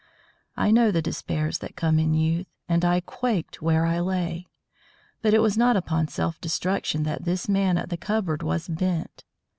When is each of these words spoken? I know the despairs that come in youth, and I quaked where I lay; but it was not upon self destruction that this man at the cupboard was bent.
I 0.57 0.71
know 0.71 0.89
the 0.89 1.03
despairs 1.03 1.59
that 1.59 1.75
come 1.75 1.99
in 1.99 2.15
youth, 2.15 2.47
and 2.67 2.83
I 2.83 3.01
quaked 3.01 3.61
where 3.61 3.85
I 3.85 3.99
lay; 3.99 4.47
but 5.21 5.35
it 5.35 5.43
was 5.43 5.59
not 5.59 5.77
upon 5.77 6.07
self 6.07 6.41
destruction 6.41 7.03
that 7.03 7.23
this 7.23 7.47
man 7.47 7.77
at 7.77 7.89
the 7.91 7.97
cupboard 7.97 8.41
was 8.41 8.67
bent. 8.67 9.25